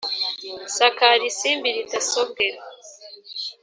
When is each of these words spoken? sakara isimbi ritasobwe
sakara 0.75 1.23
isimbi 1.31 1.69
ritasobwe 1.77 2.45